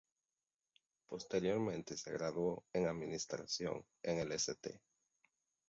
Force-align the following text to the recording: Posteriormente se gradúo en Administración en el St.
Posteriormente 1.05 1.95
se 1.95 2.11
gradúo 2.11 2.65
en 2.73 2.87
Administración 2.87 3.85
en 4.01 4.17
el 4.17 4.31
St. 4.31 4.81